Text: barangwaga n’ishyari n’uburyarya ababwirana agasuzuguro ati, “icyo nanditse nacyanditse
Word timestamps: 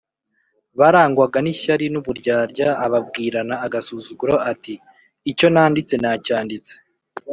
barangwaga 0.79 1.37
n’ishyari 1.41 1.85
n’uburyarya 1.93 2.67
ababwirana 2.85 3.55
agasuzuguro 3.65 4.35
ati, 4.51 4.73
“icyo 5.31 5.47
nanditse 5.53 5.95
nacyanditse 6.03 6.73